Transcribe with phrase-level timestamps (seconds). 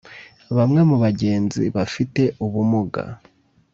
[0.57, 3.03] Bamwe mu bagenzi bafite ubumuga